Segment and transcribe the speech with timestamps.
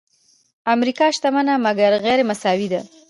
[0.75, 2.81] امریکا شتمنه مګر غیرمساوي ده.